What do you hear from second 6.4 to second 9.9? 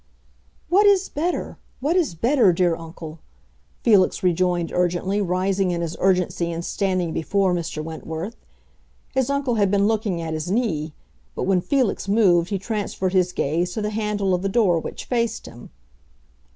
and standing before Mr. Wentworth. His uncle had been